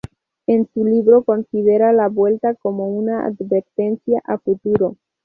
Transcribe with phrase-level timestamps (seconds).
[0.47, 4.97] En su libro considera la revuelta como una advertencia a futuro.